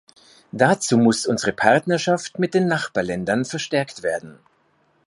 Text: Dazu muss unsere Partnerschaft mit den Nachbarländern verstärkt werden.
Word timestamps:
Dazu 0.51 0.97
muss 0.97 1.27
unsere 1.27 1.53
Partnerschaft 1.53 2.39
mit 2.39 2.55
den 2.55 2.65
Nachbarländern 2.65 3.45
verstärkt 3.45 4.01
werden. 4.01 4.39